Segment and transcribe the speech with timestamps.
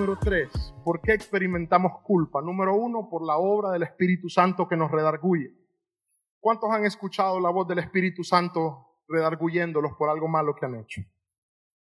[0.00, 2.40] Número tres, ¿por qué experimentamos culpa?
[2.40, 5.50] Número uno, por la obra del Espíritu Santo que nos redarguye.
[6.38, 11.02] ¿Cuántos han escuchado la voz del Espíritu Santo redarguyéndolos por algo malo que han hecho?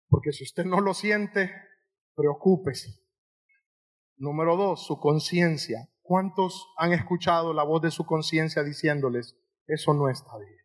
[0.07, 1.51] Porque si usted no lo siente,
[2.13, 2.91] preocúpese.
[4.17, 5.89] Número dos, su conciencia.
[6.03, 9.35] ¿Cuántos han escuchado la voz de su conciencia diciéndoles,
[9.65, 10.59] eso no está bien?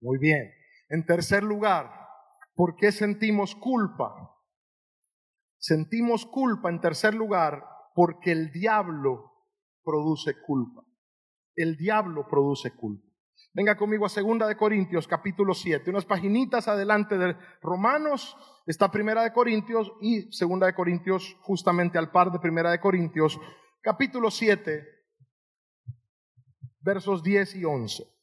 [0.00, 0.50] Muy bien.
[0.88, 1.92] En tercer lugar,
[2.54, 4.39] ¿por qué sentimos culpa?
[5.60, 7.62] Sentimos culpa en tercer lugar
[7.94, 9.30] porque el diablo
[9.84, 10.82] produce culpa.
[11.54, 13.06] El diablo produce culpa.
[13.52, 18.36] Venga conmigo a Segunda de Corintios, capítulo 7, unas paginitas adelante de Romanos,
[18.66, 23.38] está Primera de Corintios y Segunda de Corintios, justamente al par de Primera de Corintios,
[23.82, 24.82] capítulo 7,
[26.80, 28.19] versos 10 y 11.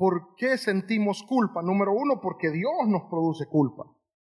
[0.00, 1.60] ¿Por qué sentimos culpa?
[1.60, 3.84] Número uno, porque Dios nos produce culpa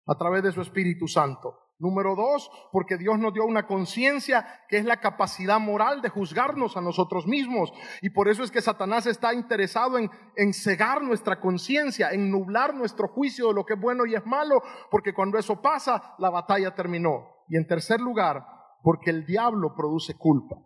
[0.06, 1.58] a través de su Espíritu Santo.
[1.80, 6.78] Número dos, porque Dios nos dio una conciencia que es la capacidad moral de juzgarnos
[6.78, 7.74] a nosotros mismos.
[8.04, 12.76] Y por eso es que Satanás está interesado en, en cegar nuestra conciencia, en nublar
[12.76, 16.30] nuestro juicio de lo que es bueno y es malo, porque cuando eso pasa, la
[16.30, 17.26] batalla terminó.
[17.50, 18.46] Y en tercer lugar,
[18.84, 20.58] porque el diablo produce culpa.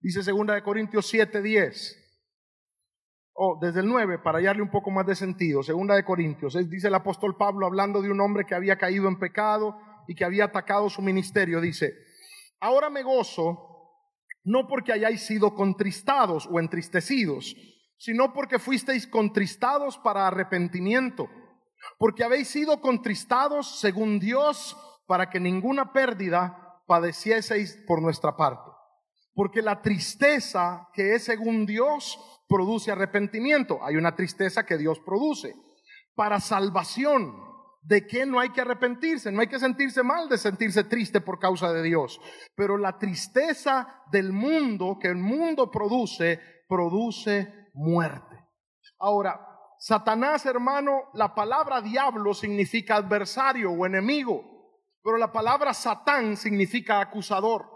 [0.00, 1.42] Dice 2 Corintios 7,
[3.36, 6.54] 10 oh, desde el 9, para hallarle un poco más de sentido, segunda de Corintios,
[6.70, 9.76] dice el apóstol Pablo hablando de un hombre que había caído en pecado
[10.08, 11.92] y que había atacado su ministerio, dice,
[12.60, 13.74] ahora me gozo
[14.44, 17.54] no porque hayáis sido contristados o entristecidos,
[17.98, 21.28] sino porque fuisteis contristados para arrepentimiento,
[21.98, 28.75] porque habéis sido contristados según Dios para que ninguna pérdida padecieseis por nuestra parte.
[29.36, 33.84] Porque la tristeza que es según Dios produce arrepentimiento.
[33.84, 35.54] Hay una tristeza que Dios produce.
[36.14, 37.36] Para salvación,
[37.82, 39.30] ¿de qué no hay que arrepentirse?
[39.30, 42.18] No hay que sentirse mal de sentirse triste por causa de Dios.
[42.56, 48.42] Pero la tristeza del mundo que el mundo produce, produce muerte.
[48.98, 49.38] Ahora,
[49.78, 54.42] Satanás, hermano, la palabra diablo significa adversario o enemigo,
[55.02, 57.75] pero la palabra Satán significa acusador.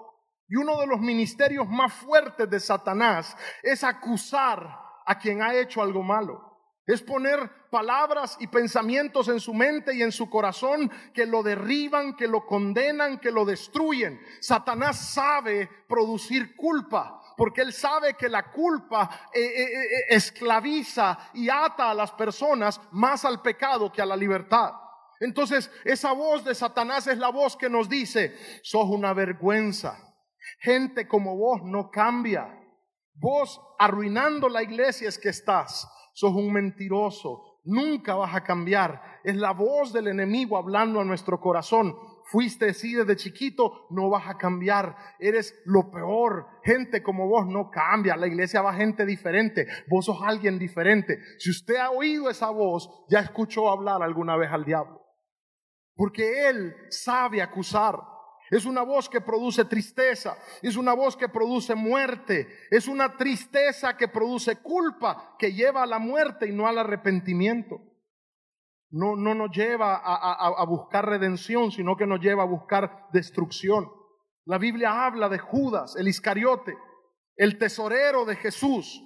[0.50, 5.80] Y uno de los ministerios más fuertes de Satanás es acusar a quien ha hecho
[5.80, 6.50] algo malo.
[6.84, 12.16] Es poner palabras y pensamientos en su mente y en su corazón que lo derriban,
[12.16, 14.20] que lo condenan, que lo destruyen.
[14.40, 21.48] Satanás sabe producir culpa, porque él sabe que la culpa eh, eh, eh, esclaviza y
[21.48, 24.72] ata a las personas más al pecado que a la libertad.
[25.20, 30.09] Entonces, esa voz de Satanás es la voz que nos dice, sos una vergüenza
[30.60, 32.56] Gente como vos no cambia.
[33.14, 35.88] Vos arruinando la iglesia es que estás.
[36.14, 37.60] Sos un mentiroso.
[37.64, 39.20] Nunca vas a cambiar.
[39.22, 41.94] Es la voz del enemigo hablando a nuestro corazón.
[42.30, 44.96] Fuiste así desde chiquito, no vas a cambiar.
[45.18, 46.46] Eres lo peor.
[46.62, 48.16] Gente como vos no cambia.
[48.16, 49.66] La iglesia va gente diferente.
[49.88, 51.18] Vos sos alguien diferente.
[51.38, 55.02] Si usted ha oído esa voz, ya escuchó hablar alguna vez al diablo.
[55.94, 57.96] Porque él sabe acusar.
[58.50, 63.96] Es una voz que produce tristeza, es una voz que produce muerte, es una tristeza
[63.96, 67.80] que produce culpa, que lleva a la muerte y no al arrepentimiento.
[68.90, 73.88] No, no nos lleva a, a buscar redención, sino que nos lleva a buscar destrucción.
[74.46, 76.76] La Biblia habla de Judas, el Iscariote,
[77.36, 79.00] el tesorero de Jesús,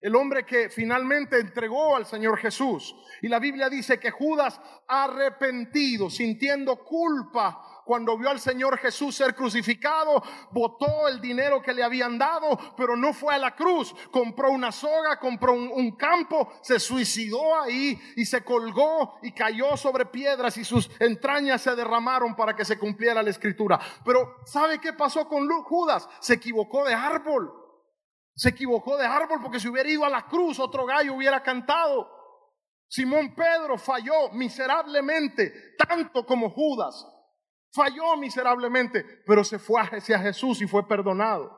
[0.00, 2.96] el hombre que finalmente entregó al Señor Jesús.
[3.22, 9.34] Y la Biblia dice que Judas, arrepentido, sintiendo culpa cuando vio al Señor Jesús ser
[9.34, 13.94] crucificado, botó el dinero que le habían dado, pero no fue a la cruz.
[14.10, 20.04] Compró una soga, compró un, campo, se suicidó ahí y se colgó y cayó sobre
[20.04, 23.80] piedras y sus entrañas se derramaron para que se cumpliera la escritura.
[24.04, 26.06] Pero ¿sabe qué pasó con Judas?
[26.20, 27.50] Se equivocó de árbol.
[28.34, 32.06] Se equivocó de árbol porque si hubiera ido a la cruz, otro gallo hubiera cantado.
[32.86, 37.06] Simón Pedro falló miserablemente, tanto como Judas.
[37.72, 41.54] Falló miserablemente, pero se fue hacia Jesús y fue perdonado.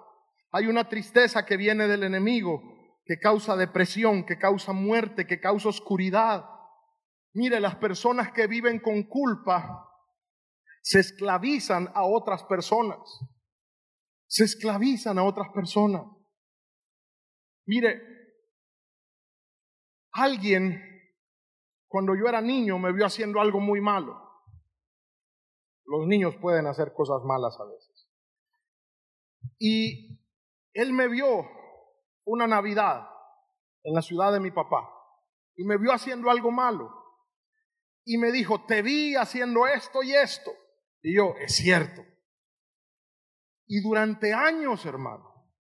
[0.52, 2.62] Hay una tristeza que viene del enemigo,
[3.04, 6.44] que causa depresión, que causa muerte, que causa oscuridad.
[7.32, 9.86] Mire, las personas que viven con culpa
[10.82, 12.98] se esclavizan a otras personas.
[14.26, 16.02] Se esclavizan a otras personas.
[17.66, 18.00] Mire,
[20.12, 20.82] alguien
[21.86, 24.29] cuando yo era niño me vio haciendo algo muy malo.
[25.90, 28.08] Los niños pueden hacer cosas malas a veces.
[29.58, 30.20] Y
[30.72, 31.50] él me vio
[32.24, 33.08] una Navidad
[33.82, 34.88] en la ciudad de mi papá
[35.56, 36.94] y me vio haciendo algo malo.
[38.04, 40.52] Y me dijo, te vi haciendo esto y esto.
[41.02, 42.02] Y yo, es cierto.
[43.66, 45.52] Y durante años, hermano,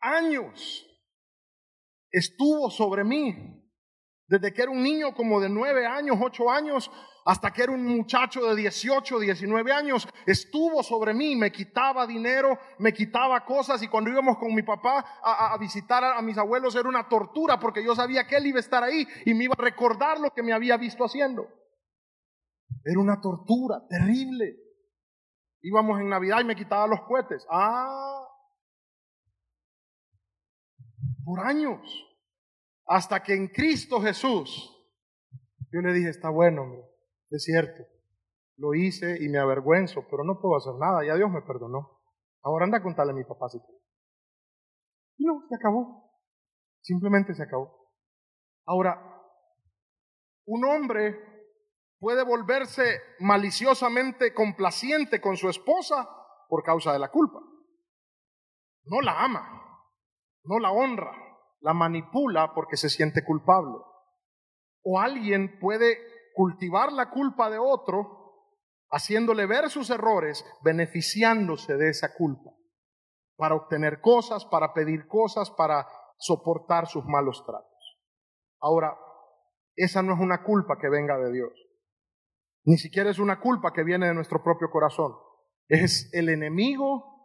[0.00, 0.86] años,
[2.10, 3.65] estuvo sobre mí.
[4.28, 6.90] Desde que era un niño como de nueve años, ocho años,
[7.24, 12.58] hasta que era un muchacho de 18, 19 años, estuvo sobre mí, me quitaba dinero,
[12.78, 16.88] me quitaba cosas y cuando íbamos con mi papá a, visitar a, mis abuelos era
[16.88, 19.62] una tortura porque yo sabía que él iba a estar ahí y me iba a
[19.62, 21.48] recordar lo que me había visto haciendo.
[22.84, 24.56] Era una tortura terrible.
[25.62, 27.44] Íbamos en Navidad y me quitaba los cohetes.
[27.50, 28.24] Ah,
[31.24, 31.80] por años.
[32.86, 34.72] Hasta que en Cristo Jesús,
[35.72, 36.82] yo le dije, está bueno, hombre,
[37.30, 37.82] es cierto,
[38.56, 42.00] lo hice y me avergüenzo, pero no puedo hacer nada, ya Dios me perdonó.
[42.42, 43.58] Ahora anda a contarle a mi papá si
[45.18, 46.12] Y no, se acabó.
[46.80, 47.90] Simplemente se acabó.
[48.64, 49.02] Ahora,
[50.46, 51.16] un hombre
[51.98, 56.08] puede volverse maliciosamente complaciente con su esposa
[56.48, 57.40] por causa de la culpa.
[58.84, 59.82] No la ama,
[60.44, 61.25] no la honra,
[61.66, 63.78] la manipula porque se siente culpable.
[64.84, 65.98] O alguien puede
[66.32, 68.52] cultivar la culpa de otro
[68.88, 72.52] haciéndole ver sus errores, beneficiándose de esa culpa,
[73.36, 77.98] para obtener cosas, para pedir cosas, para soportar sus malos tratos.
[78.60, 78.96] Ahora,
[79.74, 81.52] esa no es una culpa que venga de Dios.
[82.64, 85.16] Ni siquiera es una culpa que viene de nuestro propio corazón.
[85.66, 87.15] Es el enemigo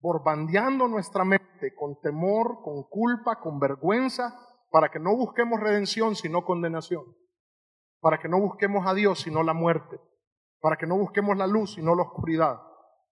[0.00, 4.38] borbandeando nuestra mente con temor, con culpa, con vergüenza,
[4.70, 7.04] para que no busquemos redención sino condenación,
[8.00, 10.00] para que no busquemos a Dios sino la muerte,
[10.60, 12.60] para que no busquemos la luz sino la oscuridad,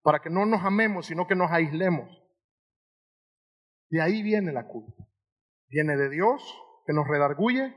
[0.02, 2.22] para que no nos amemos sino que nos aislemos.
[3.88, 5.06] De ahí viene la culpa.
[5.68, 6.42] Viene de Dios
[6.86, 7.74] que nos redarguye,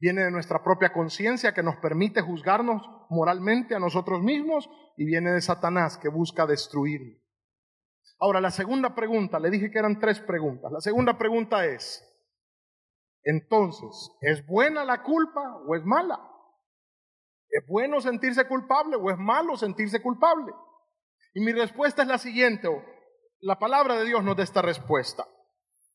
[0.00, 5.32] viene de nuestra propia conciencia que nos permite juzgarnos moralmente a nosotros mismos y viene
[5.32, 7.20] de Satanás que busca destruirnos.
[8.18, 10.70] Ahora, la segunda pregunta, le dije que eran tres preguntas.
[10.70, 12.04] La segunda pregunta es,
[13.22, 16.20] entonces, ¿es buena la culpa o es mala?
[17.48, 20.52] ¿Es bueno sentirse culpable o es malo sentirse culpable?
[21.34, 22.68] Y mi respuesta es la siguiente,
[23.40, 25.26] la palabra de Dios nos da esta respuesta.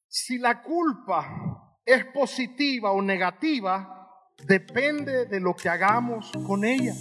[0.08, 4.10] Si la culpa es positiva o negativa,
[4.48, 6.94] depende de lo que hagamos con ella.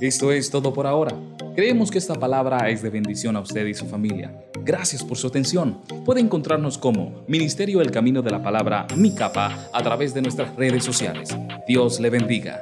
[0.00, 1.35] Esto es todo por ahora.
[1.56, 4.30] Creemos que esta palabra es de bendición a usted y su familia.
[4.62, 5.80] Gracias por su atención.
[6.04, 10.54] Puede encontrarnos como Ministerio El Camino de la Palabra Mi Capa a través de nuestras
[10.54, 11.34] redes sociales.
[11.66, 12.60] Dios le bendiga.